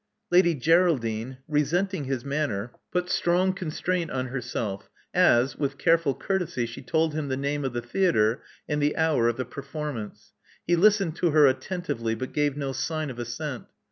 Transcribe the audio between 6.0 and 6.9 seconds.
courtesy she